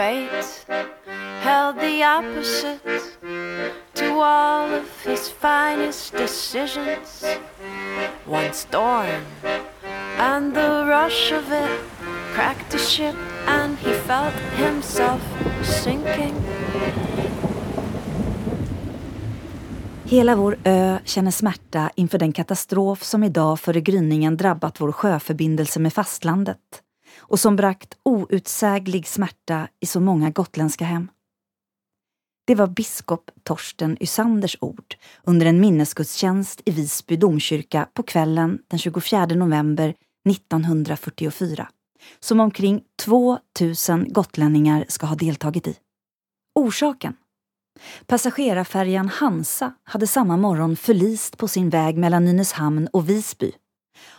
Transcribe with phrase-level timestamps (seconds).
[0.00, 0.66] fate
[1.40, 2.80] held the opposite
[3.94, 7.24] to all of his finest decisions.
[8.26, 9.24] One storm
[10.18, 11.80] and the rush of it
[12.34, 13.16] cracked the ship,
[13.46, 15.20] and he felt himself
[15.82, 16.34] sinking.
[20.04, 25.80] Hela vår ö känner smärta inför den katastrof som idag före gryningen drabbat vår sjöförbindelse
[25.80, 26.58] med fastlandet
[27.20, 31.08] och som bragt outsäglig smärta i så många gotländska hem.
[32.46, 38.78] Det var biskop Torsten Ysanders ord under en minnesgudstjänst i Visby domkyrka på kvällen den
[38.78, 39.94] 24 november
[40.28, 41.68] 1944
[42.20, 45.76] som omkring 2000 gotlänningar ska ha deltagit i.
[46.54, 47.14] Orsaken?
[48.06, 53.52] Passagerarfärjan Hansa hade samma morgon förlist på sin väg mellan Nynäshamn och Visby.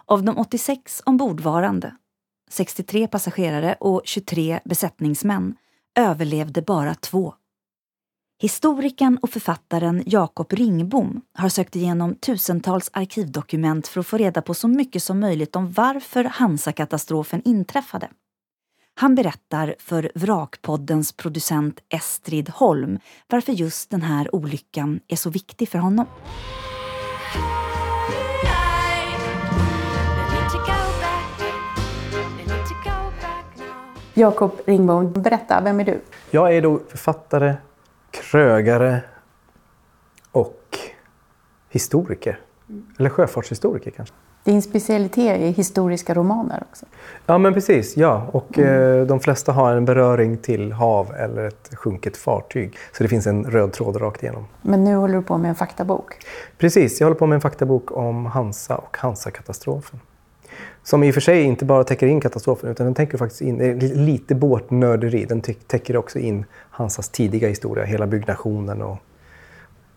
[0.05, 1.95] Av de 86 ombordvarande,
[2.51, 5.55] 63 passagerare och 23 besättningsmän,
[5.95, 7.33] överlevde bara två.
[8.41, 14.53] Historikern och författaren Jakob Ringbom har sökt igenom tusentals arkivdokument för att få reda på
[14.53, 18.09] så mycket som möjligt om varför Hansa-katastrofen inträffade.
[18.93, 25.69] Han berättar för Vrakpoddens producent Estrid Holm varför just den här olyckan är så viktig
[25.69, 26.05] för honom.
[34.13, 35.99] Jakob Ringbom, berätta, vem är du?
[36.31, 37.53] Jag är då författare,
[38.11, 39.01] krögare
[40.31, 40.77] och
[41.69, 42.39] historiker.
[42.99, 44.15] Eller sjöfartshistoriker kanske.
[44.43, 46.85] Din specialitet är historiska romaner också.
[47.25, 48.27] Ja men precis, ja.
[48.31, 48.99] Och mm.
[48.99, 52.77] eh, de flesta har en beröring till hav eller ett sjunket fartyg.
[52.91, 54.47] Så det finns en röd tråd rakt igenom.
[54.61, 56.13] Men nu håller du på med en faktabok?
[56.57, 59.99] Precis, jag håller på med en faktabok om Hansa och Hansa-katastrofen.
[60.83, 63.79] Som i och för sig inte bara täcker in katastrofen utan den täcker faktiskt in,
[63.79, 68.97] lite båtnörderi, den täcker också in Hansas tidiga historia, hela byggnationen och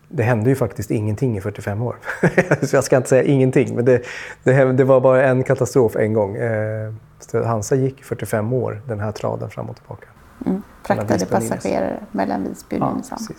[0.09, 1.95] det hände ju faktiskt ingenting i 45 år.
[2.61, 4.05] så jag ska inte säga ingenting, men det,
[4.43, 6.35] det, det var bara en katastrof en gång.
[6.35, 6.93] Eh,
[7.45, 10.07] Hansa gick 45 år den här traden fram och tillbaka.
[10.45, 10.61] Mm.
[10.83, 13.21] Fraktade passagerare mellan Visby och Nynäshamn.
[13.29, 13.35] Ja,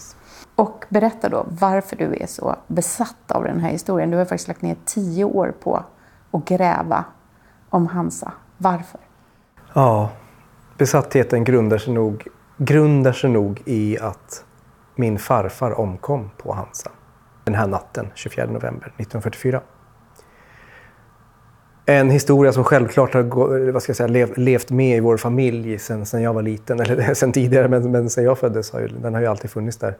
[0.56, 4.10] och berätta då varför du är så besatt av den här historien.
[4.10, 5.84] Du har faktiskt lagt ner tio år på
[6.30, 7.04] att gräva
[7.70, 8.32] om Hansa.
[8.58, 9.00] Varför?
[9.72, 10.10] Ja,
[10.78, 14.44] besattheten grundar sig nog, grundar sig nog i att
[14.94, 16.90] min farfar omkom på Hansa
[17.46, 19.60] den här natten, 24 november 1944.
[21.86, 23.22] En historia som självklart har
[23.72, 27.14] vad ska jag säga, levt med i vår familj sen, sen jag var liten, eller
[27.14, 29.96] sen tidigare, men, men sen jag föddes har ju, den har ju alltid funnits där.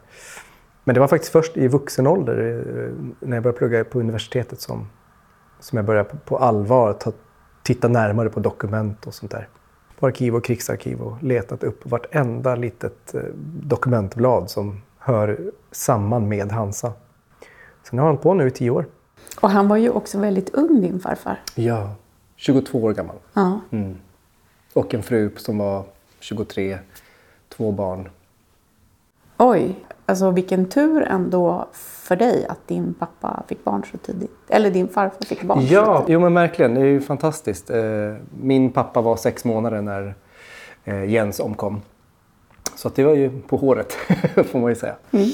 [0.85, 4.61] Men det var faktiskt först i vuxen ålder, eh, när jag började plugga på universitetet,
[4.61, 4.89] som,
[5.61, 7.13] som jag började på, på allvar ta,
[7.67, 9.49] titta närmare på dokument och sånt där.
[9.99, 13.21] På arkiv och krigsarkiv och letat upp vartenda litet eh,
[13.63, 15.39] dokumentblad som hör
[15.71, 16.93] samman med Hansa.
[17.83, 18.87] Så nu har han på nu i tio år.
[19.41, 21.41] Och han var ju också väldigt ung, din farfar.
[21.55, 21.95] Ja,
[22.37, 23.17] 22 år gammal.
[23.33, 23.61] Ja.
[23.71, 23.97] Mm.
[24.73, 25.85] Och en fru som var
[26.21, 26.79] 23,
[27.49, 28.09] två barn.
[29.37, 34.31] Oj, alltså vilken tur ändå för dig att din pappa fick barn så tidigt.
[34.49, 36.09] Eller din farfar fick barn ja, så tidigt.
[36.09, 36.75] Jo, men verkligen.
[36.75, 37.71] Det är ju fantastiskt.
[37.71, 40.15] Eh, min pappa var sex månader när
[40.85, 41.81] eh, Jens omkom.
[42.75, 43.93] Så det var ju på håret,
[44.51, 44.97] får man ju säga.
[45.11, 45.29] Mm.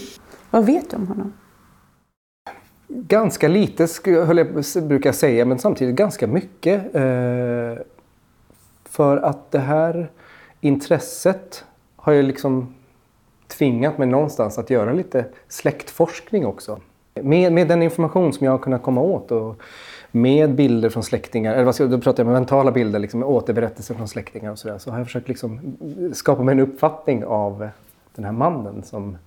[0.51, 1.33] Vad vet du om honom?
[2.89, 4.37] Ganska lite, jag,
[4.89, 6.95] brukar jag säga, men samtidigt ganska mycket.
[6.95, 7.83] Eh,
[8.85, 10.11] för att det här
[10.61, 11.65] intresset
[11.97, 12.75] har ju liksom
[13.59, 16.81] tvingat mig någonstans att göra lite släktforskning också.
[17.15, 19.63] Med, med den information som jag har kunnat komma åt och
[20.11, 23.95] med bilder från släktingar, eller vad ska, då pratar jag med mentala bilder, liksom, återberättelser
[23.95, 24.79] från släktingar och sådär.
[24.79, 25.77] Så har jag försökt liksom
[26.13, 27.69] skapa mig en uppfattning av
[28.15, 29.19] den här mannen som,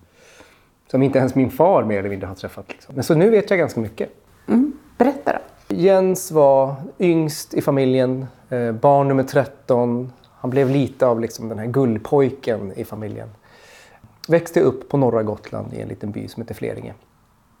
[0.90, 2.64] som inte ens min far mer eller mindre har träffat.
[2.68, 2.94] Liksom.
[2.94, 4.08] Men så nu vet jag ganska mycket.
[4.48, 4.72] Mm.
[4.98, 5.74] Berätta då.
[5.76, 10.12] Jens var yngst i familjen, eh, barn nummer 13.
[10.30, 13.28] Han blev lite av liksom den här gullpojken i familjen.
[14.26, 16.94] Växte upp på norra Gotland i en liten by som heter Fleringe.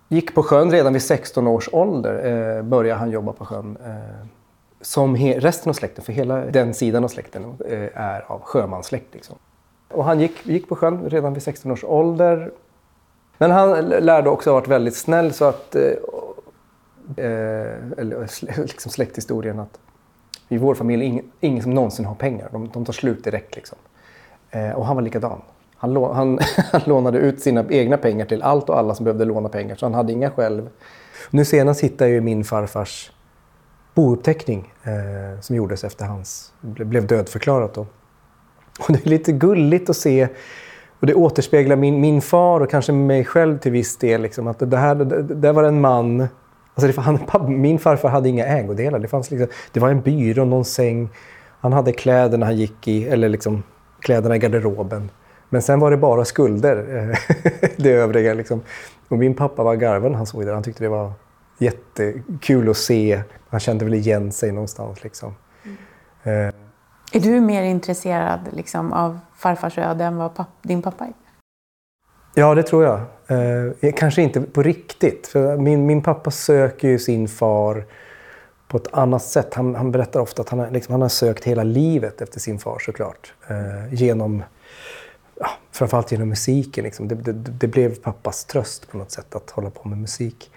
[0.08, 2.26] Gick på sjön redan vid 16 års ålder.
[2.26, 3.76] Eh, började han jobba på sjön.
[3.84, 4.26] Eh,
[4.80, 9.14] som resten av släkten, för hela den sidan av släkten eh, är av sjömanssläkt.
[9.14, 9.36] Liksom.
[9.88, 12.52] Och han gick, gick på sjön redan vid 16 års ålder.
[13.38, 15.74] Men han lärde också ha varit väldigt snäll så att...
[15.74, 15.82] Eh,
[17.16, 19.78] eh eller liksom släkthistorien att
[20.48, 22.48] i vår familj är ingen, ingen som någonsin har pengar.
[22.52, 23.56] De, de tar slut direkt.
[23.56, 23.78] Liksom.
[24.50, 25.40] Eh, och han var likadan.
[25.78, 26.38] Han, han,
[26.72, 29.86] han, lånade ut sina egna pengar till allt och alla som behövde låna pengar, så
[29.86, 30.68] han hade inga själv.
[31.30, 33.12] Nu senast hittade jag min farfars
[33.94, 37.74] bouppteckning eh, som gjordes efter hans, blev dödförklarat.
[37.74, 37.86] Då.
[38.80, 40.28] Och det är lite gulligt att se
[41.00, 44.22] och det återspeglar min, min far och kanske mig själv till viss del.
[44.22, 46.28] Liksom, att det här, det, det var en man
[46.74, 48.98] Alltså det, han, min farfar hade inga ägodelar.
[48.98, 51.08] Det, fanns liksom, det var en byrå, någon säng.
[51.60, 53.62] Han hade kläderna han gick i, eller liksom
[54.00, 55.10] kläderna i garderoben.
[55.48, 56.76] Men sen var det bara skulder,
[57.76, 58.34] det övriga.
[58.34, 58.62] Liksom.
[59.08, 60.54] Och min pappa var garven han såg det.
[60.54, 61.12] Han tyckte det var
[61.58, 63.22] jättekul att se.
[63.48, 65.04] Han kände väl igen sig någonstans.
[65.04, 65.34] Liksom.
[65.64, 66.48] Mm.
[66.48, 66.54] Eh.
[67.12, 71.12] Är du mer intresserad liksom, av farfars öde än vad papp, din pappa är?
[72.34, 73.00] Ja, det tror jag.
[73.80, 75.26] Eh, kanske inte på riktigt.
[75.26, 77.84] För min, min pappa söker ju sin far
[78.68, 79.54] på ett annat sätt.
[79.54, 82.78] Han, han berättar ofta att han, liksom, han har sökt hela livet efter sin far
[82.78, 83.34] såklart.
[83.48, 84.42] Eh, genom,
[85.76, 86.84] framförallt genom musiken.
[86.84, 87.08] Liksom.
[87.08, 90.50] Det, det, det, blev pappas tröst på något sätt att hålla på med musik.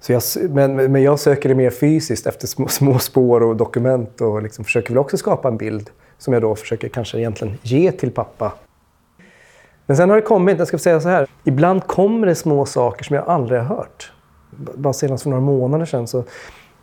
[0.00, 4.20] Så jag, men, men jag söker det mer fysiskt efter små, små spår och dokument
[4.20, 7.92] och liksom försöker väl också skapa en bild som jag då försöker kanske egentligen ge
[7.92, 8.52] till pappa
[9.88, 13.04] men sen har det kommit, jag ska säga så här, ibland kommer det små saker
[13.04, 14.12] som jag aldrig har hört.
[14.50, 16.24] Bara senast för några månader sedan så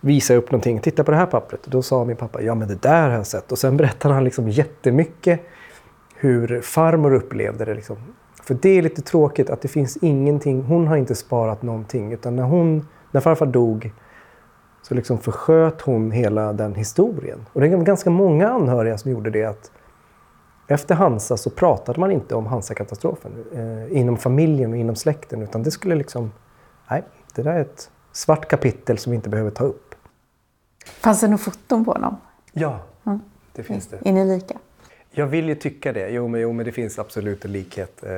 [0.02, 0.80] visade jag upp någonting.
[0.80, 1.66] Titta på det här pappret.
[1.66, 3.52] Och då sa min pappa, ja men det där har jag sett.
[3.52, 5.42] Och sen berättade han liksom jättemycket
[6.16, 7.76] hur farmor upplevde det.
[7.76, 7.98] Liksom.
[8.44, 12.14] För det är lite tråkigt att det finns ingenting, hon har inte sparat någonting.
[12.14, 13.92] Utan när, hon, när farfar dog
[14.82, 17.46] så liksom försköt hon hela den historien.
[17.54, 19.46] Och det är ganska många anhöriga som gjorde det.
[19.46, 19.72] att
[20.68, 25.64] efter Hansa så pratade man inte om Hansa-katastrofen eh, inom familjen och inom släkten utan
[25.64, 26.32] det skulle liksom,
[26.90, 27.04] nej,
[27.36, 29.96] det där är ett svart kapitel som vi inte behöver ta upp.
[30.86, 32.18] Fanns det några foton på honom?
[32.52, 33.20] Ja, mm.
[33.54, 34.10] det finns det.
[34.10, 34.58] Är ni lika?
[35.16, 36.10] Jag vill ju tycka det.
[36.10, 38.04] Jo, men, jo, men det finns absolut en likhet.
[38.04, 38.12] Eh,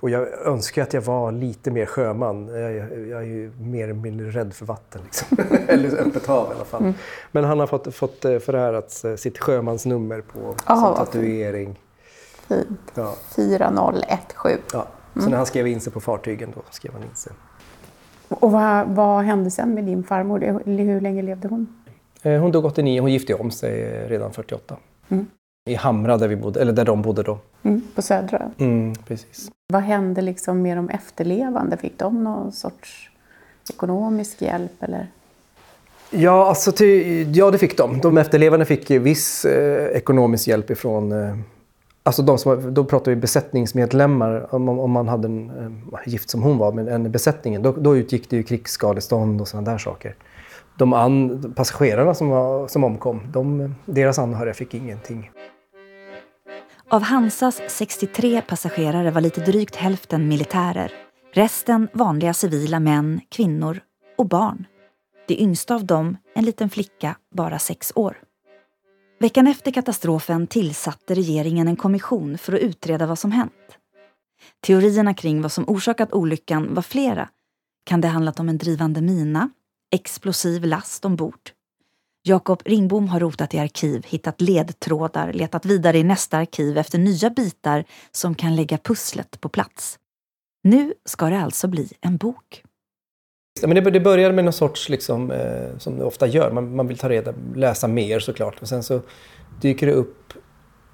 [0.00, 2.48] och jag önskar att jag var lite mer sjöman.
[2.48, 2.72] Jag,
[3.08, 5.00] jag, är ju mer eller mindre rädd för vatten.
[5.04, 5.38] Liksom.
[5.68, 6.80] eller öppet hav i alla fall.
[6.80, 6.94] Mm.
[7.32, 11.78] Men han har fått, fått eh, förärat eh, sitt sjömansnummer på Aha, sin tatuering.
[12.48, 12.92] Fint.
[12.94, 13.14] Ja.
[13.34, 14.60] 4017.
[14.72, 14.86] Ja.
[15.12, 15.30] Så mm.
[15.30, 17.32] när han skrev in sig på fartygen då skrev han in sig.
[18.28, 20.62] Och vad, vad hände sen med din farmor?
[20.64, 21.82] Hur länge levde hon?
[22.22, 23.00] Hon dog 89.
[23.00, 24.76] Hon gifte om sig redan 48.
[25.08, 25.26] Mm.
[25.64, 27.38] I Hamra där, vi bodde, eller där de bodde då.
[27.62, 28.50] Mm, på Södra?
[28.58, 29.50] Mm, precis.
[29.72, 31.76] Vad hände liksom med de efterlevande?
[31.76, 33.10] Fick de någon sorts
[33.70, 34.82] ekonomisk hjälp?
[34.82, 35.06] Eller?
[36.10, 38.00] Ja, alltså till, ja, det fick de.
[38.00, 41.36] De efterlevande fick viss eh, ekonomisk hjälp ifrån eh,
[42.04, 44.54] Alltså de som, då pratar vi besättningsmedlemmar.
[44.54, 45.50] Om, om man hade en,
[45.92, 49.48] eh, gift som hon var med en besättningen, då, då utgick det ju krigsskadestånd och
[49.48, 50.14] sådana där saker.
[50.78, 55.30] De an, passagerarna som, var, som omkom, de, deras anhöriga fick ingenting.
[56.92, 60.92] Av Hansas 63 passagerare var lite drygt hälften militärer.
[61.32, 63.80] Resten vanliga civila män, kvinnor
[64.18, 64.66] och barn.
[65.28, 68.16] Det yngsta av dem en liten flicka, bara sex år.
[69.20, 73.78] Veckan efter katastrofen tillsatte regeringen en kommission för att utreda vad som hänt.
[74.66, 77.28] Teorierna kring vad som orsakat olyckan var flera.
[77.84, 79.50] Kan det handlat om en drivande mina?
[79.92, 81.50] Explosiv last ombord?
[82.24, 87.30] Jakob Ringbom har rotat i arkiv, hittat ledtrådar, letat vidare i nästa arkiv efter nya
[87.30, 89.98] bitar som kan lägga pusslet på plats.
[90.64, 92.62] Nu ska det alltså bli en bok.
[93.62, 96.88] Men det, det började med någon sorts, liksom, eh, som det ofta gör, man, man
[96.88, 98.62] vill ta reda läsa mer såklart.
[98.62, 99.00] Och sen så
[99.60, 100.32] dyker det upp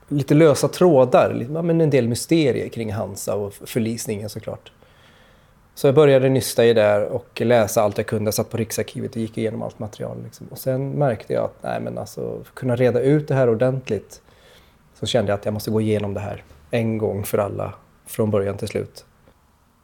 [0.08, 4.72] lite lösa trådar, liksom, men en del mysterier kring Hansa och förlisningen såklart.
[5.78, 8.24] Så jag började nysta i där och läsa allt jag kunde.
[8.24, 10.16] Jag satt på Riksarkivet och gick igenom allt material.
[10.24, 10.46] Liksom.
[10.50, 13.48] Och sen märkte jag att nej, men alltså, för att kunna reda ut det här
[13.48, 14.20] ordentligt
[14.94, 17.74] så kände jag att jag måste gå igenom det här en gång för alla,
[18.06, 19.04] från början till slut.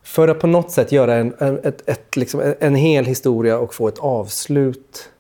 [0.03, 3.75] För att på något sätt göra en, en, ett, ett, liksom, en hel historia och
[3.75, 5.11] få ett avslut.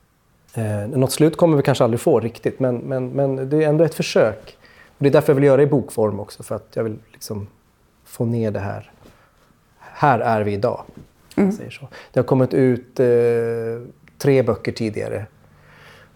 [0.55, 3.85] Eh, något slut kommer vi kanske aldrig få riktigt, men, men, men det är ändå
[3.85, 4.59] ett försök.
[4.89, 6.99] Och det är därför jag vill göra det i bokform också, för att jag vill
[7.13, 7.49] liksom
[8.05, 8.94] få ner det här.
[10.05, 10.85] Här är vi idag.
[11.37, 11.53] Mm.
[11.53, 11.89] Säger så.
[12.13, 13.07] Det har kommit ut eh,
[14.19, 15.27] tre böcker tidigare.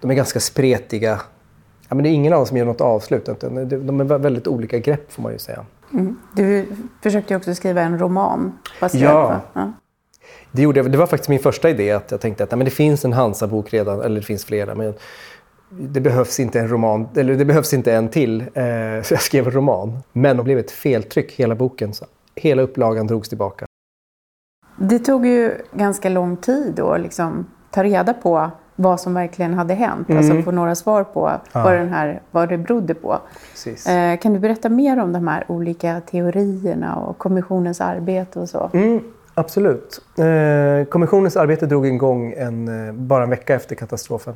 [0.00, 1.20] De är ganska spretiga.
[1.88, 3.24] Ja, men det är ingen av dem som ger något avslut.
[3.24, 5.64] De är väldigt olika grepp får man ju säga.
[5.92, 6.16] Mm.
[6.36, 6.66] Du
[7.02, 8.58] försökte också skriva en roman.
[8.80, 9.40] Ja.
[9.52, 9.72] ja.
[10.52, 10.92] Det, gjorde jag.
[10.92, 11.92] det var faktiskt min första idé.
[11.92, 14.74] att Jag tänkte att nej, men det finns en Hansa-bok redan, eller det finns flera.
[14.74, 14.94] Men
[15.70, 18.40] det behövs inte en roman, eller det behövs inte en till.
[18.40, 18.46] Eh,
[19.02, 19.98] så jag skrev en roman.
[20.12, 21.94] Men det blev ett feltryck, hela boken.
[21.94, 23.67] Så hela upplagan drogs tillbaka.
[24.78, 29.74] Det tog ju ganska lång tid att liksom ta reda på vad som verkligen hade
[29.74, 30.08] hänt.
[30.08, 30.18] Mm.
[30.18, 31.62] Alltså få några svar på ja.
[31.62, 33.18] vad, den här, vad det berodde på.
[33.66, 38.70] Eh, kan du berätta mer om de här olika teorierna och kommissionens arbete och så?
[38.72, 39.00] Mm,
[39.34, 40.00] absolut.
[40.18, 44.34] Eh, kommissionens arbete drog igång en, eh, bara en vecka efter katastrofen.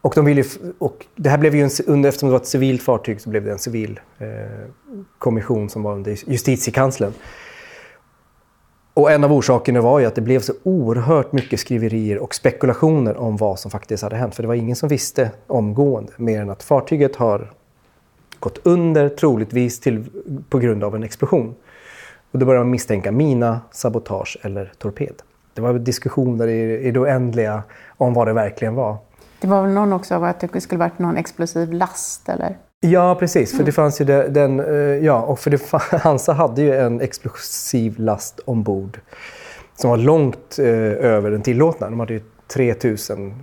[0.00, 0.44] Och, de ville,
[0.78, 3.44] och det här blev ju en, under, eftersom det var ett civilt fartyg så blev
[3.44, 4.26] det en civil eh,
[5.18, 7.12] kommission som var under justitiekanslern.
[8.94, 13.16] Och en av orsakerna var ju att det blev så oerhört mycket skriverier och spekulationer
[13.16, 14.34] om vad som faktiskt hade hänt.
[14.34, 17.52] För det var ingen som visste omgående mer än att fartyget har
[18.38, 20.04] gått under, troligtvis till,
[20.48, 21.54] på grund av en explosion.
[22.30, 25.14] Och då började man misstänka mina, sabotage eller torped.
[25.54, 27.62] Det var diskussioner i, i det oändliga
[27.96, 28.96] om vad det verkligen var.
[29.40, 32.56] Det var väl någon också av att det skulle varit någon explosiv last eller?
[32.90, 33.50] Ja, precis.
[33.50, 33.72] För det mm.
[33.72, 38.40] fanns ju det, den, eh, ja, och för det, Hansa hade ju en explosiv last
[38.44, 39.00] ombord
[39.74, 41.90] som var långt eh, över den tillåtna.
[41.90, 43.34] De hade ju 3000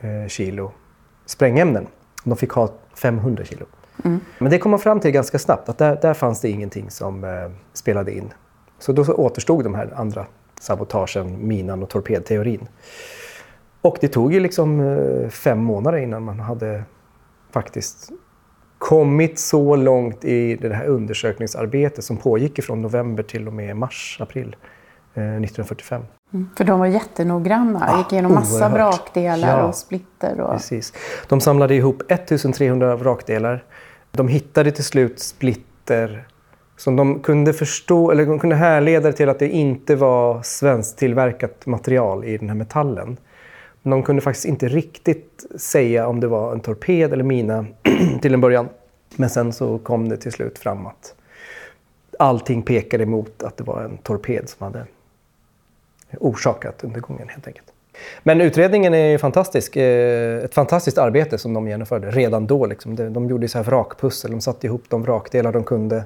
[0.00, 0.72] eh, kilo
[1.26, 1.86] sprängämnen.
[2.24, 3.66] De fick ha 500 kilo.
[4.04, 4.20] Mm.
[4.38, 7.24] Men det kom man fram till ganska snabbt, att där, där fanns det ingenting som
[7.24, 8.32] eh, spelade in.
[8.78, 10.26] Så då så återstod de här andra
[10.60, 12.68] sabotagen, minan och torpedteorin.
[13.80, 16.82] Och det tog ju liksom eh, fem månader innan man hade
[17.50, 18.10] faktiskt
[18.80, 24.18] kommit så långt i det här undersökningsarbetet som pågick från november till och med mars,
[24.20, 24.56] april
[25.14, 26.02] eh, 1945.
[26.32, 28.72] Mm, för de var jättenoggranna, ja, gick igenom massa oerhört.
[28.72, 30.40] vrakdelar ja, och splitter.
[30.40, 30.52] Och...
[30.52, 30.92] Precis.
[31.28, 33.64] De samlade ihop 1300 vrakdelar.
[34.10, 36.26] De hittade till slut splitter
[36.76, 42.24] som de kunde förstå, eller de kunde härleda till att det inte var svensktillverkat material
[42.24, 43.16] i den här metallen.
[43.82, 47.66] Men de kunde faktiskt inte riktigt säga om det var en torped eller mina
[48.22, 48.68] till en början.
[49.16, 51.14] Men sen så kom det till slut fram att
[52.18, 54.86] allting pekade emot att det var en torped som hade
[56.18, 57.72] orsakat undergången helt enkelt.
[58.22, 59.76] Men utredningen är fantastisk.
[59.76, 62.66] Eh, ett fantastiskt arbete som de genomförde redan då.
[62.66, 63.12] Liksom.
[63.12, 64.30] De gjorde så här vrakpussel.
[64.30, 66.04] De satte ihop de vrakdelar de kunde.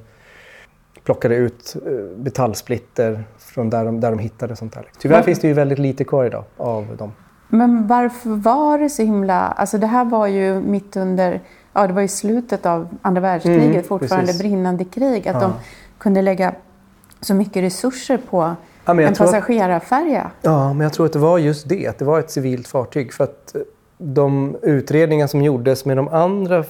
[1.04, 4.86] Plockade ut eh, metallsplitter från där de, där de hittade sånt där.
[4.98, 7.12] Tyvärr finns det ju väldigt lite kvar idag av dem.
[7.54, 9.40] Men varför var det så himla...
[9.40, 11.40] Alltså det här var ju mitt under...
[11.72, 14.42] Ja, det var i slutet av andra världskriget, mm, fortfarande precis.
[14.42, 15.28] brinnande krig.
[15.28, 15.40] Att ja.
[15.40, 15.52] de
[15.98, 16.54] kunde lägga
[17.20, 20.22] så mycket resurser på ja, en passagerarfärja.
[20.22, 21.86] Att, ja, men jag tror att det var just det.
[21.86, 23.12] Att det var ett civilt fartyg.
[23.12, 23.56] För att
[23.98, 26.64] de utredningar som gjordes med de andra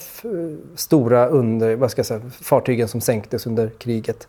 [0.74, 4.28] stora under, vad ska jag säga, fartygen som sänktes under kriget.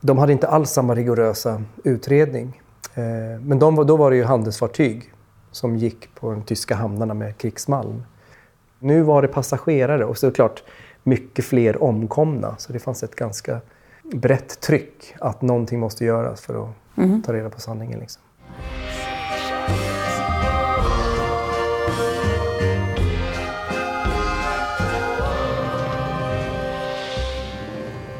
[0.00, 2.62] De hade inte alls samma rigorösa utredning.
[2.94, 5.12] Eh, men de, då var det ju handelsfartyg
[5.56, 8.02] som gick på de tyska hamnarna med krigsmalm.
[8.78, 10.62] Nu var det passagerare och såklart
[11.02, 12.54] mycket fler omkomna.
[12.58, 13.60] Så det fanns ett ganska
[14.02, 17.22] brett tryck att någonting måste göras för att mm.
[17.22, 18.00] ta reda på sanningen.
[18.00, 18.22] Liksom.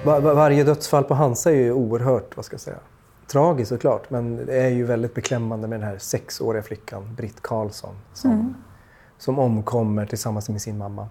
[0.05, 2.79] Var, varje dödsfall på Hansa är ju oerhört, vad ska jag säga,
[3.27, 7.95] tragiskt såklart, men det är ju väldigt beklämmande med den här sexåriga flickan, Britt Karlsson,
[8.13, 8.55] som, mm.
[9.19, 11.09] som omkommer tillsammans med sin mamma.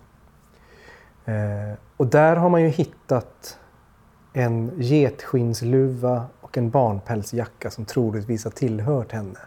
[1.25, 3.59] Eh, och där har man ju hittat
[4.33, 9.39] en getskinnsluva och en barnpälsjacka som troligtvis har tillhört henne.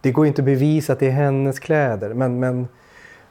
[0.00, 2.68] Det går inte att bevisa att det är hennes kläder, men, men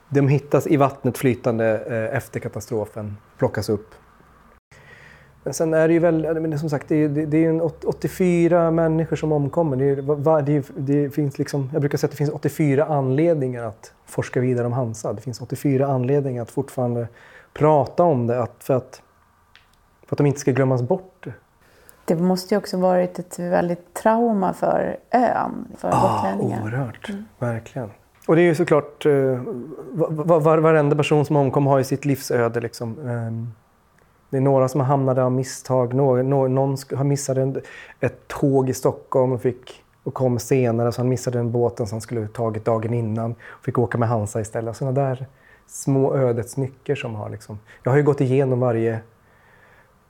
[0.09, 3.95] de hittas i vattnet flytande eh, efter katastrofen, plockas upp
[5.47, 9.15] men sen är det ju väl, men som sagt, det är, det är 84 människor
[9.15, 9.77] som omkommer.
[9.77, 9.95] Det,
[10.41, 14.67] det, det, finns liksom, jag brukar säga att det finns 84 anledningar att forska vidare
[14.67, 15.13] om Hansa.
[15.13, 17.07] Det finns 84 anledningar att fortfarande
[17.53, 19.01] prata om det, att, för, att,
[20.07, 21.27] för att de inte ska glömmas bort.
[22.05, 26.63] Det måste ju också varit ett väldigt trauma för ön, för ah, gotlänningar.
[26.63, 27.25] Oerhört, mm.
[27.39, 27.89] verkligen.
[28.27, 32.61] Och det är ju såklart, var, var, varenda person som omkom har ju sitt livsöde.
[32.61, 32.97] Liksom.
[34.29, 35.93] Det är några som har hamnat av misstag.
[35.93, 37.61] Någon, någon har missat en,
[37.99, 40.91] ett tåg i Stockholm och, fick, och kom senare.
[40.91, 43.35] Så han missade den båten som han skulle tagit dagen innan.
[43.47, 44.77] Och fick åka med Hansa istället.
[44.77, 45.27] Sådana där
[45.67, 47.59] små ödets nycker som har liksom...
[47.83, 48.99] Jag har ju gått igenom varje...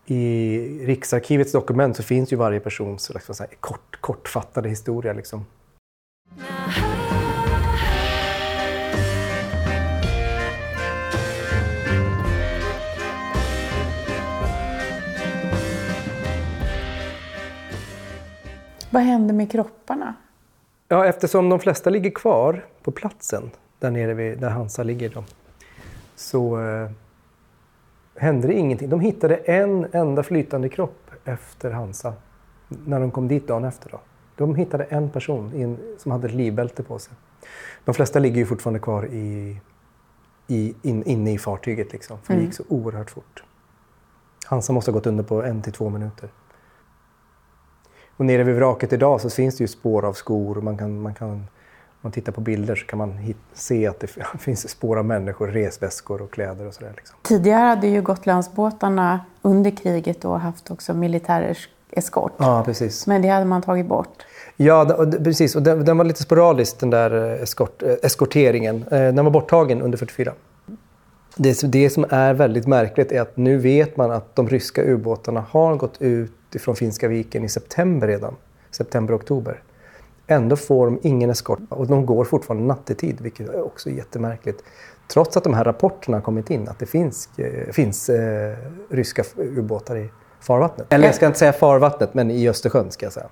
[0.09, 5.13] I Riksarkivets dokument så finns ju varje persons liksom, kort, kortfattade historia.
[5.13, 5.45] Liksom.
[18.91, 20.13] Vad händer med kropparna?
[20.87, 25.23] Ja, eftersom de flesta ligger kvar på platsen där nere vid, där Hansa ligger då,
[26.15, 26.89] så eh,
[28.15, 28.89] hände det ingenting.
[28.89, 32.13] De hittade en enda flytande kropp efter Hansa
[32.67, 33.89] när de kom dit dagen efter.
[33.89, 33.99] Då.
[34.35, 37.13] De hittade en person in, som hade ett livbälte på sig.
[37.85, 39.57] De flesta ligger ju fortfarande kvar i,
[40.47, 42.41] i, in, inne i fartyget, liksom, för mm.
[42.41, 43.43] det gick så oerhört fort.
[44.45, 46.29] Hansa måste ha gått under på en till två minuter.
[48.17, 51.01] Och nere vid vraket idag så finns det ju spår av skor och man kan,
[51.01, 51.47] man kan,
[52.01, 54.07] man tittar på bilder så kan man se att det
[54.39, 56.93] finns spår av människor, resväskor och kläder och sådär.
[56.95, 57.17] Liksom.
[57.23, 61.57] Tidigare hade ju Gotlandsbåtarna under kriget då haft också militär
[61.91, 62.33] eskort.
[62.37, 63.07] Ja, precis.
[63.07, 64.23] Men det hade man tagit bort.
[64.55, 65.55] Ja, precis.
[65.55, 68.83] Och den, den var lite sporadisk den där eh, eskort, eh, eskorteringen.
[68.83, 70.33] Eh, den var borttagen under 44.
[71.35, 75.45] Det, det som är väldigt märkligt är att nu vet man att de ryska ubåtarna
[75.49, 78.35] har gått ut från Finska viken i september redan.
[78.71, 79.61] September-oktober.
[80.27, 84.63] Ändå får de ingen eskort och de går fortfarande nattetid, vilket är också jättemärkligt.
[85.07, 88.57] Trots att de här rapporterna har kommit in att det finns, eh, finns eh,
[88.89, 90.93] ryska ubåtar i farvattnet.
[90.93, 93.27] Eller jag ska inte säga farvattnet, men i Östersjön ska jag säga.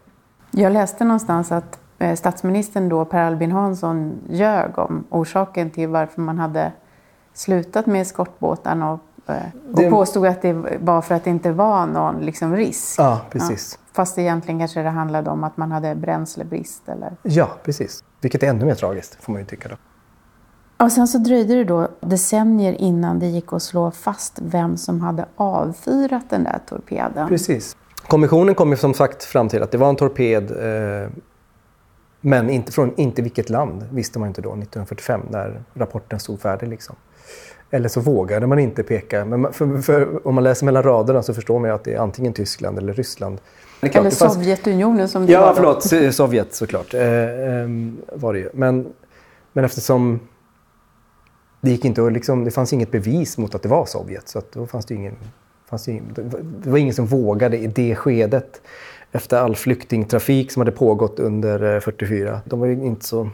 [0.52, 6.22] Jag läste någonstans att eh, statsministern då, Per Albin Hansson, ljög om orsaken till varför
[6.22, 6.72] man hade
[7.34, 9.90] slutat med eskortbåtarna och, och det...
[9.90, 13.00] påstod att det var för att det inte var någon liksom, risk.
[13.00, 13.80] Ja, precis.
[13.82, 13.92] Ja.
[13.94, 17.18] Fast egentligen kanske det handlade om att man hade bränslebrist eller?
[17.24, 18.04] Ja, precis.
[18.22, 19.76] Vilket är ännu mer tragiskt, får man ju tycka då.
[20.86, 25.02] Och sen så dröjde det då decennier innan det gick att slå fast vem som
[25.02, 27.28] hade avfyrat den där torpeden.
[27.28, 27.78] Precis.
[28.08, 31.10] Kommissionen kom ju som sagt fram till att det var en torped eh,
[32.26, 36.68] men inte från inte vilket land visste man inte då 1945 när rapporten stod färdig.
[36.70, 36.96] Liksom.
[37.72, 39.26] Eller så vågade man inte peka.
[39.26, 42.00] Men för, för, om man läser mellan raderna så förstår man ju att det är
[42.00, 43.42] antingen Tyskland eller Ryssland.
[43.80, 44.34] Klart, eller fanns...
[44.34, 46.16] Sovjetunionen som det Ja, var förlåt.
[46.16, 46.94] Sovjet såklart.
[46.94, 47.70] Eh, eh,
[48.14, 48.50] var det ju.
[48.54, 48.94] Men,
[49.54, 50.20] men eftersom
[51.62, 54.30] det gick inte att liksom, det fanns inget bevis mot att det var Sovjet.
[54.30, 55.16] Så att då fanns det, ingen,
[55.70, 56.14] fanns det, ingen,
[56.64, 58.62] det var ingen som vågade i det skedet
[59.16, 62.30] efter all flyktingtrafik som hade pågått under 44.
[62.30, 63.30] Eh, De var ju inte så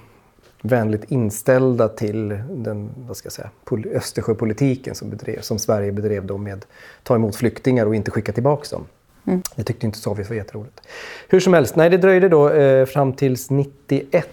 [0.61, 3.49] vänligt inställda till den vad ska jag säga,
[3.95, 6.65] Östersjöpolitiken som, bedrev, som Sverige bedrev då med
[7.03, 8.85] ta emot flyktingar och inte skicka tillbaka dem.
[9.25, 9.41] Mm.
[9.55, 10.81] Det tyckte inte Sovjet var jätteroligt.
[11.29, 14.27] Hur som helst, nej, det dröjde då eh, fram tills 91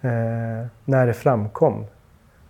[0.00, 0.10] eh,
[0.84, 1.84] när det framkom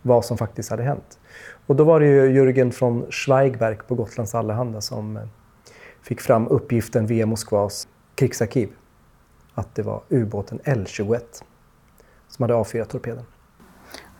[0.03, 1.19] vad som faktiskt hade hänt.
[1.67, 5.23] Och då var det ju Jürgen von Schweigberg på Gotlands Allehanda som eh,
[6.03, 8.69] fick fram uppgiften via Moskvas krigsarkiv
[9.55, 11.21] att det var ubåten L21
[12.29, 13.25] som hade avfyrat torpeden.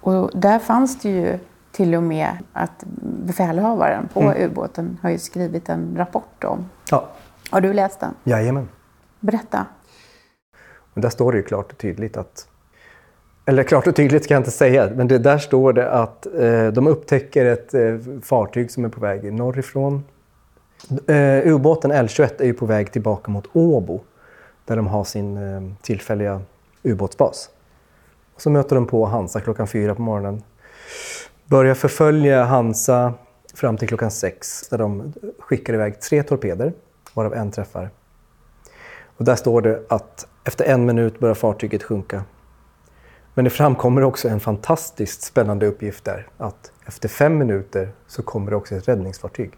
[0.01, 1.39] Och där fanns det ju
[1.73, 2.85] till och med att
[3.27, 4.51] befälhavaren på mm.
[4.51, 6.71] ubåten har ju skrivit en rapport om.
[6.91, 7.09] Ja.
[7.51, 8.15] Har du läst den?
[8.25, 8.69] Jajamän.
[9.21, 9.67] Berätta.
[10.95, 12.49] Och där står det ju klart och tydligt att
[13.45, 16.67] eller klart och tydligt ska jag inte säga, men det, där står det att eh,
[16.67, 20.05] de upptäcker ett eh, fartyg som är på väg norrifrån.
[20.91, 24.01] Uh, ubåten L21 är ju på väg tillbaka mot Åbo
[24.65, 26.41] där de har sin uh, tillfälliga
[26.83, 27.51] ubåtsbas.
[28.37, 30.43] Så möter de på Hansa klockan fyra på morgonen.
[31.45, 33.15] Börjar förfölja Hansa
[33.55, 36.73] fram till klockan sex där de skickar iväg tre torpeder,
[37.15, 37.91] varav en träffar.
[39.17, 42.25] Och där står det att efter en minut börjar fartyget sjunka.
[43.35, 46.29] Men det framkommer också en fantastiskt spännande uppgift där.
[46.37, 49.53] Att efter fem minuter så kommer det också ett räddningsfartyg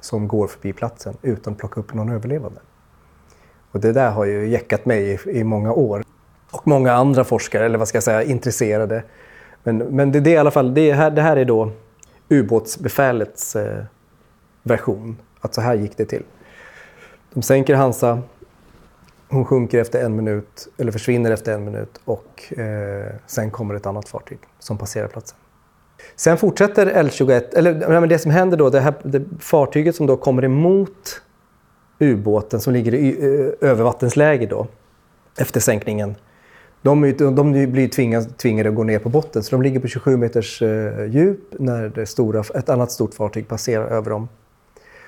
[0.00, 2.60] som går förbi platsen utan att plocka upp någon överlevande.
[3.72, 6.02] Och det där har ju jäckat mig i, i många år
[6.50, 9.02] och många andra forskare, eller vad ska jag säga, intresserade.
[9.62, 11.70] Men, men det, det, är i alla fall, det, här, det här är då
[12.28, 13.84] ubåtsbefälets eh,
[14.62, 15.16] version.
[15.40, 16.22] Att så här gick det till.
[17.32, 18.22] De sänker Hansa,
[19.28, 23.86] hon sjunker efter en minut, eller försvinner efter en minut och eh, sen kommer ett
[23.86, 25.38] annat fartyg som passerar platsen.
[26.16, 30.44] Sen fortsätter L21, eller det som händer då, det här det fartyget som då kommer
[30.44, 31.22] emot
[31.98, 33.16] ubåten som ligger i
[33.60, 34.66] övervattensläge då
[35.36, 36.14] efter sänkningen
[36.82, 40.16] de, de blir tvingade, tvingade att gå ner på botten, så de ligger på 27
[40.16, 40.62] meters
[41.08, 44.28] djup när det stora, ett annat stort fartyg passerar över dem.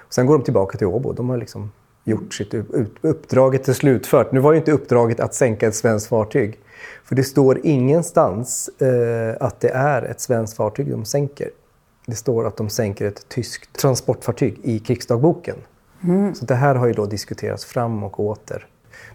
[0.08, 1.12] Sen går de tillbaka till Åbo.
[1.12, 1.72] De har liksom
[2.10, 2.54] gjort sitt
[3.00, 4.32] uppdraget är slutfört.
[4.32, 6.58] Nu var ju inte uppdraget att sänka ett svenskt fartyg.
[7.04, 11.50] För det står ingenstans eh, att det är ett svenskt fartyg de sänker.
[12.06, 15.56] Det står att de sänker ett tyskt transportfartyg i krigsdagboken.
[16.04, 16.34] Mm.
[16.34, 18.66] Så det här har ju då diskuterats fram och åter.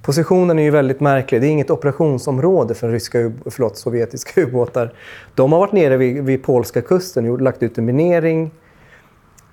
[0.02, 1.42] Positionen är ju väldigt märklig.
[1.42, 4.94] Det är inget operationsområde för ryska, förlåt, sovjetiska ubåtar.
[5.36, 8.52] De har varit nere vid, vid polska kusten och lagt ut en minering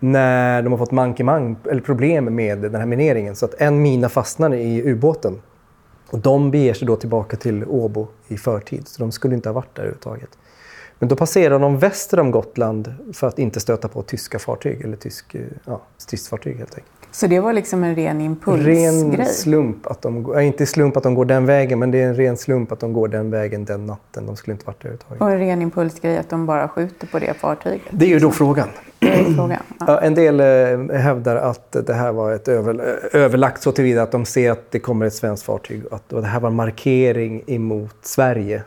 [0.03, 3.37] när de har fått mankemang, eller problem med den här mineringen.
[3.37, 5.43] Så att en mina fastnar i ubåten.
[6.11, 9.55] Och de beger sig då tillbaka till Åbo i förtid, så de skulle inte ha
[9.55, 10.39] varit där överhuvudtaget.
[10.99, 14.97] Men då passerar de väster om Gotland för att inte stöta på tyska fartyg, eller
[14.97, 16.93] tysk, ja, stridsfartyg helt enkelt.
[17.11, 18.87] Så det var liksom en ren impulsgrej?
[18.87, 22.09] Ren slump att de, äh, inte slump att de går den vägen, men det är
[22.09, 24.27] en ren slump att de går den vägen den natten.
[24.27, 25.23] De skulle inte varit där överhuvudtaget.
[25.23, 27.83] Och en ren impulsgrej att de bara skjuter på det fartyget?
[27.91, 28.69] Det är ju då frågan.
[29.37, 29.63] frågan.
[29.81, 30.01] Ja.
[30.01, 34.25] en del eh, hävdar att det här var ett över, överlagt så tillvida att de
[34.25, 35.83] ser att det kommer ett svenskt fartyg.
[35.91, 38.63] Att, det här var en markering emot Sverige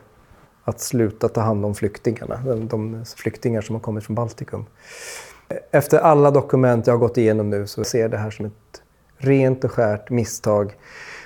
[0.64, 4.66] att sluta ta hand om flyktingarna, de, de flyktingar som har kommit från Baltikum.
[5.70, 8.82] Efter alla dokument jag har gått igenom nu så ser jag det här som ett
[9.18, 10.74] rent och skärt misstag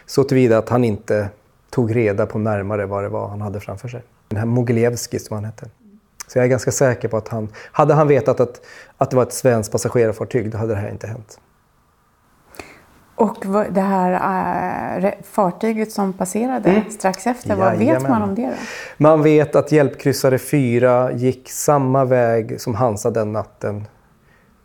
[0.06, 1.28] så tillvida att han inte
[1.70, 4.02] tog reda på närmare vad det var han hade framför sig.
[4.28, 5.70] Den här Mogiljevskij som han hette.
[6.32, 8.60] Så jag är ganska säker på att han, hade han vetat att,
[8.96, 11.40] att det var ett svenskt passagerarfartyg, då hade det här inte hänt.
[13.14, 13.36] Och
[13.70, 16.90] det här äh, fartyget som passerade mm.
[16.90, 18.52] strax efter, vad vet man om det då?
[18.96, 23.86] Man vet att hjälpkryssare 4 gick samma väg som Hansa den natten.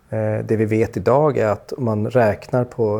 [0.09, 2.97] Eh, det vi vet idag är att om man räknar på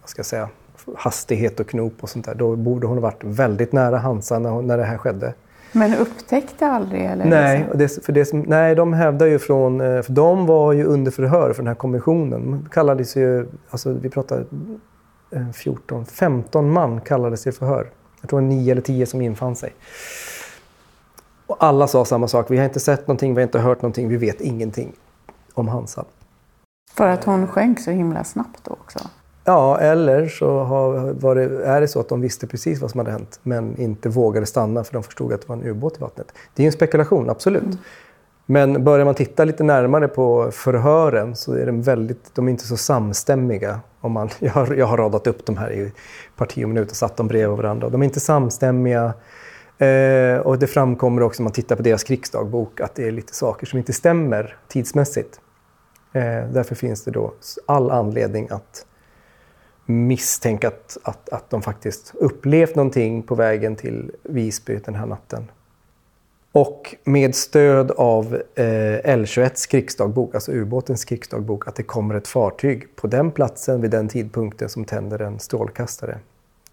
[0.00, 0.48] vad ska jag säga,
[0.96, 4.62] hastighet och knop och sånt där, då borde hon ha varit väldigt nära Hansa när,
[4.62, 5.34] när det här skedde.
[5.72, 7.04] Men upptäckte aldrig?
[7.04, 9.80] Eller nej, det, för det, nej, de hävdar ju från...
[9.80, 12.50] Eh, för de var ju under förhör för den här kommissionen.
[12.50, 13.48] De kallades ju...
[13.70, 14.44] Alltså vi pratar
[15.54, 17.90] 14, 15 man kallades till förhör.
[18.20, 19.74] Jag tror det var 9 eller 10 som infann sig.
[21.46, 22.50] Och alla sa samma sak.
[22.50, 24.92] Vi har inte sett någonting, vi har inte hört någonting, vi vet ingenting
[25.54, 26.04] om Hansa.
[26.94, 28.98] För att hon sjönk så himla snabbt då också?
[29.50, 32.98] Ja, eller så har, var det, är det så att de visste precis vad som
[32.98, 36.00] hade hänt men inte vågade stanna för de förstod att det var en ubåt i
[36.00, 36.32] vattnet.
[36.54, 37.62] Det är en spekulation, absolut.
[37.62, 37.76] Mm.
[38.46, 42.66] Men börjar man titta lite närmare på förhören så är de, väldigt, de är inte
[42.66, 43.80] så samstämmiga.
[44.00, 45.92] Om man, jag, har, jag har radat upp de här i
[46.36, 47.88] parti och minut och satt dem bredvid varandra.
[47.88, 49.14] De är inte samstämmiga.
[49.78, 53.34] Eh, och det framkommer också om man tittar på deras krigsdagbok att det är lite
[53.34, 55.40] saker som inte stämmer tidsmässigt.
[56.12, 57.32] Eh, därför finns det då
[57.66, 58.86] all anledning att
[59.90, 65.50] misstänka att, att, att de faktiskt upplevt någonting på vägen till Visby den här natten.
[66.52, 72.96] Och med stöd av eh, L21s krigsdagbok, alltså ubåtens krigsdagbok, att det kommer ett fartyg
[72.96, 76.18] på den platsen vid den tidpunkten som tänder en strålkastare.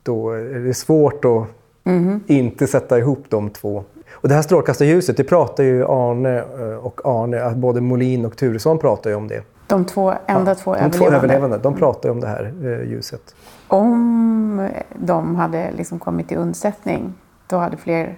[0.03, 1.47] Då är det svårt att
[1.83, 2.19] mm.
[2.27, 3.83] inte sätta ihop de två.
[4.11, 8.79] Och det här strålkastarljuset, det pratar ju Arne eh, och Arne, både Molin och Turesson
[8.79, 9.43] pratar ju om det.
[9.67, 10.97] De två, enda ja, två de överlevande?
[10.97, 13.35] Två överlevande, de pratar ju om det här eh, ljuset.
[13.67, 17.13] Om de hade liksom kommit i undsättning,
[17.47, 18.17] då hade fler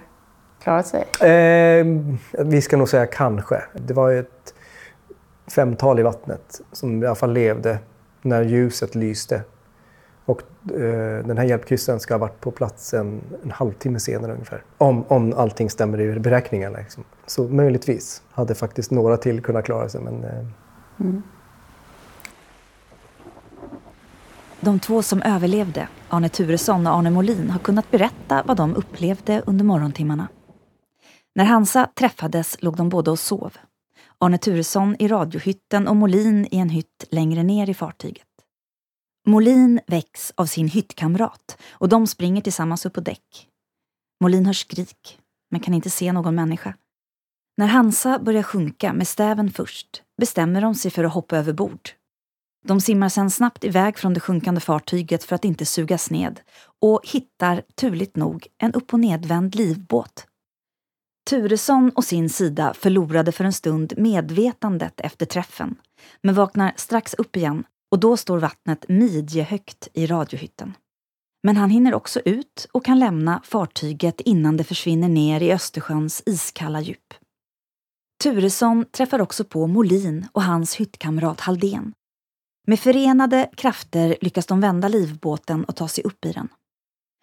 [0.62, 1.30] klarat sig?
[1.30, 1.86] Eh,
[2.38, 3.62] vi ska nog säga kanske.
[3.74, 4.54] Det var ett
[5.50, 7.78] femtal i vattnet som i alla fall levde
[8.22, 9.42] när ljuset lyste.
[10.24, 14.62] Och eh, den här hjälpkryssaren ska ha varit på plats en, en halvtimme senare ungefär.
[14.78, 16.78] Om, om allting stämmer i beräkningarna.
[16.78, 17.04] Liksom.
[17.26, 20.00] Så möjligtvis hade faktiskt några till kunnat klara sig.
[20.00, 20.46] Men, eh...
[21.00, 21.22] mm.
[24.62, 29.42] De två som överlevde, Arne Turesson och Arne Molin, har kunnat berätta vad de upplevde
[29.46, 30.28] under morgontimmarna.
[31.34, 33.56] När Hansa träffades låg de båda och sov.
[34.18, 38.26] Arne Turesson i radiohytten och Molin i en hytt längre ner i fartyget.
[39.26, 43.48] Molin väcks av sin hyttkamrat och de springer tillsammans upp på däck.
[44.20, 45.18] Molin hör skrik,
[45.50, 46.74] men kan inte se någon människa.
[47.56, 51.90] När Hansa börjar sjunka med stäven först bestämmer de sig för att hoppa över bord.
[52.64, 56.40] De simmar sedan snabbt iväg från det sjunkande fartyget för att inte sugas ned
[56.80, 60.26] och hittar turligt nog en upp och nedvänd livbåt
[61.30, 65.76] Turesson och sin sida förlorade för en stund medvetandet efter träffen,
[66.22, 70.74] men vaknar strax upp igen och då står vattnet midjehögt i radiohytten.
[71.42, 76.22] Men han hinner också ut och kan lämna fartyget innan det försvinner ner i Östersjöns
[76.26, 77.14] iskalla djup.
[78.22, 81.92] Turesson träffar också på Molin och hans hyttkamrat Haldén.
[82.70, 86.48] Med förenade krafter lyckas de vända livbåten och ta sig upp i den.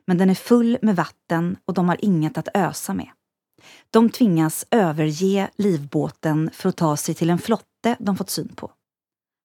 [0.07, 3.10] Men den är full med vatten och de har inget att ösa med.
[3.91, 8.71] De tvingas överge livbåten för att ta sig till en flotte de fått syn på.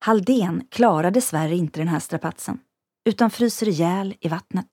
[0.05, 2.59] Haldén klarar dessvärre inte den här strapatsen,
[3.05, 4.69] utan fryser ihjäl i vattnet.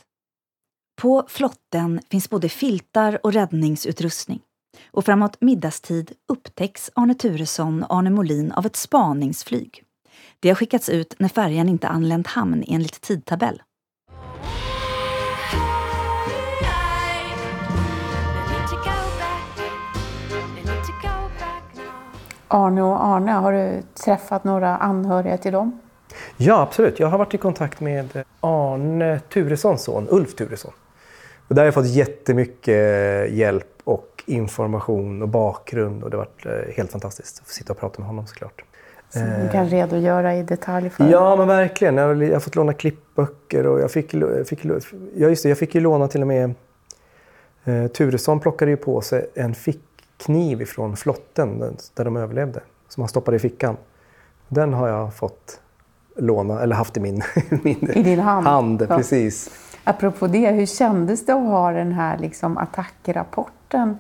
[1.02, 4.42] På flotten finns både filtar och räddningsutrustning
[4.92, 9.84] och framåt middagstid upptäcks Arne Turesson och Arne Molin av ett spaningsflyg.
[10.42, 13.62] Det har skickats ut när färjan inte anlänt hamn enligt tidtabell.
[22.48, 25.80] Arne och Arne, har du träffat några anhöriga till dem?
[26.38, 27.00] Ja, absolut.
[27.00, 30.74] Jag har varit i kontakt med Arne Turessons son, Ulf Turesson.
[31.48, 36.46] Och där har jag fått jättemycket hjälp och information och bakgrund och det har varit
[36.46, 38.64] eh, helt fantastiskt att få sitta och prata med honom såklart.
[39.10, 41.98] Så du kan redogöra i detalj för Ja, men verkligen.
[41.98, 44.12] Jag har fått låna klippböcker och jag fick,
[44.46, 44.66] fick,
[45.16, 46.54] ja, just det, jag fick ju låna till och med
[47.66, 49.82] eh, Turesson plockade ju på sig en fick
[50.18, 51.60] kniv ifrån flotten
[51.94, 52.60] där de överlevde.
[52.88, 53.78] Som han stoppade i fickan.
[54.48, 55.60] Den har jag fått
[56.18, 58.48] låna, eller haft i min, min I din hand.
[58.48, 58.98] hand ja.
[58.98, 59.50] precis.
[59.84, 63.98] Apropå det, hur kändes det att ha den här liksom attackrapporten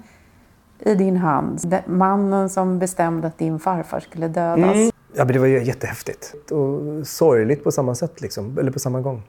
[0.79, 1.75] i din hand.
[1.85, 4.75] Mannen som bestämde att din farfar skulle dödas.
[4.75, 4.91] Mm.
[5.13, 9.01] Ja, men det var ju jättehäftigt och sorgligt på samma sätt, liksom, eller på samma
[9.01, 9.23] gång.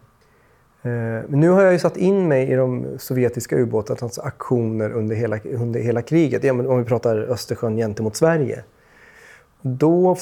[0.82, 0.90] Eh,
[1.28, 5.38] men nu har jag ju satt in mig i de sovjetiska ubåtarnas aktioner under hela,
[5.44, 6.44] under hela kriget.
[6.44, 8.64] Ja, om vi pratar Östersjön gentemot Sverige.
[9.62, 10.16] Då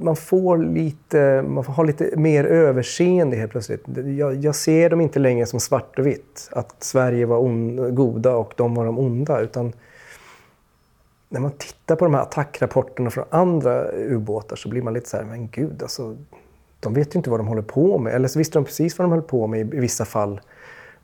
[0.00, 3.84] man får lite, man får ha lite mer överseende helt plötsligt.
[4.18, 6.48] Jag, jag ser dem inte längre som svart och vitt.
[6.52, 9.40] Att Sverige var on, goda och de var de onda.
[9.40, 9.72] Utan
[11.32, 15.16] när man tittar på de här attackrapporterna från andra ubåtar så blir man lite så
[15.16, 16.16] här, men gud alltså.
[16.80, 18.14] De vet ju inte vad de håller på med.
[18.14, 20.40] Eller så visste de precis vad de höll på med i, i vissa fall.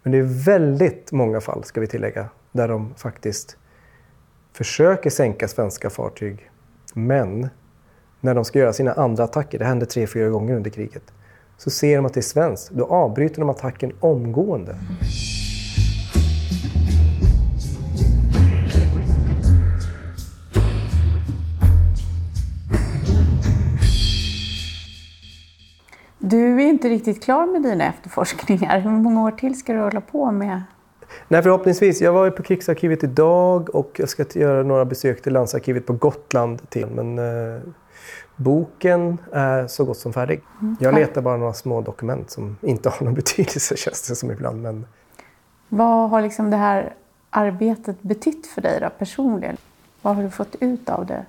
[0.02, 3.56] Men det är väldigt många fall, ska vi tillägga, där de faktiskt
[4.52, 6.50] försöker sänka svenska fartyg.
[6.94, 7.48] Men
[8.20, 11.12] när de ska göra sina andra attacker, det hände tre, fyra gånger under kriget,
[11.56, 12.70] så ser de att det är svenskt.
[12.70, 14.76] Då avbryter de attacken omgående.
[26.78, 28.78] Inte riktigt klar med dina efterforskningar.
[28.80, 30.62] Hur många år till ska du hålla på med?
[31.28, 32.00] Nej, förhoppningsvis.
[32.00, 36.70] Jag var på Krigsarkivet idag och jag ska göra några besök till Landsarkivet på Gotland
[36.70, 36.86] till.
[36.86, 37.60] Men eh,
[38.36, 40.40] boken är så gott som färdig.
[40.60, 40.76] Mm.
[40.80, 44.62] Jag letar bara några små dokument som inte har någon betydelse känns det som ibland.
[44.62, 44.86] Men...
[45.68, 46.94] Vad har liksom det här
[47.30, 49.56] arbetet betytt för dig då, personligen?
[50.02, 51.24] Vad har du fått ut av det?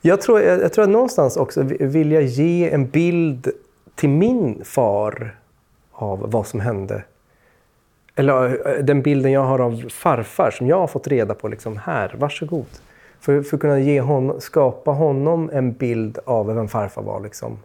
[0.00, 3.50] Jag tror, jag, jag tror att någonstans också vill jag ge en bild
[3.94, 5.36] till min far
[5.92, 7.02] av vad som hände.
[8.14, 11.76] Eller eh, den bilden jag har av farfar som jag har fått reda på liksom
[11.76, 12.66] här, varsågod.
[13.20, 17.20] För, för att kunna ge hon, skapa honom en bild av vem farfar var.
[17.20, 17.58] Liksom.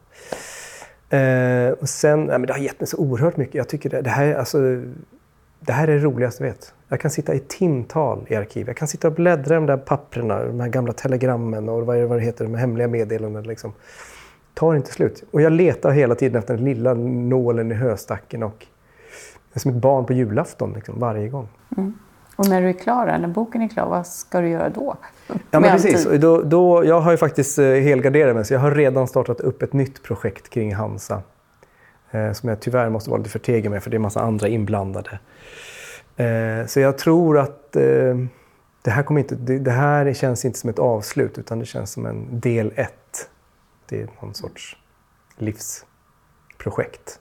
[1.09, 3.55] Eh, och sen, nej, men det har gett mig så oerhört mycket.
[3.55, 4.57] Jag tycker det, det här, alltså,
[5.59, 6.73] det här är det roligaste jag vet.
[6.91, 8.67] Jag kan sitta i timtal i arkiv.
[8.67, 11.97] Jag kan sitta och bläddra i de där papperna, de här gamla telegrammen och vad,
[11.97, 13.43] vad det heter, de hemliga meddelanden.
[13.43, 13.73] Liksom.
[14.53, 15.23] tar inte slut.
[15.31, 18.43] Och jag letar hela tiden efter den lilla nålen i höstacken.
[18.43, 18.65] Och
[19.53, 21.47] det är som ett barn på julafton liksom, varje gång.
[21.77, 21.93] Mm.
[22.35, 24.95] Och när du är klar, när boken är klar, vad ska du göra då?
[25.27, 26.07] Ja, men precis.
[26.19, 29.61] Då, då, jag har ju faktiskt eh, helgarderat mig, så jag har redan startat upp
[29.61, 31.21] ett nytt projekt kring Hansa.
[32.11, 34.47] Eh, som jag tyvärr måste vara lite förtegen med, för det är en massa andra
[34.47, 35.19] inblandade.
[36.15, 38.15] Eh, så jag tror att eh,
[38.81, 41.91] det, här kommer inte, det, det, här känns inte som ett avslut, utan det känns
[41.91, 43.29] som en del ett.
[43.89, 44.77] Det är någon sorts
[45.37, 47.19] livsprojekt.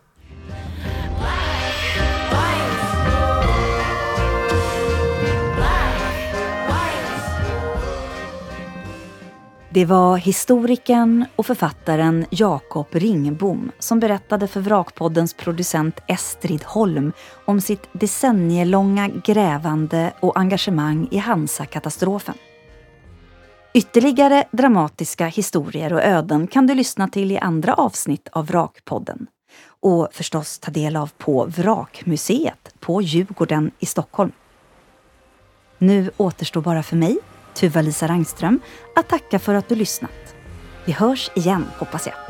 [9.72, 17.12] Det var historikern och författaren Jakob Ringbom som berättade för Vrakpoddens producent Estrid Holm
[17.44, 22.34] om sitt decennielånga grävande och engagemang i Hansa-katastrofen.
[23.74, 29.26] Ytterligare dramatiska historier och öden kan du lyssna till i andra avsnitt av Vrakpodden
[29.80, 34.32] och förstås ta del av på Vrakmuseet på Djurgården i Stockholm.
[35.78, 37.18] Nu återstår bara för mig
[37.54, 38.60] Tuva-Lisa Rangström
[38.96, 40.34] att tacka för att du lyssnat.
[40.84, 42.29] Vi hörs igen hoppas jag.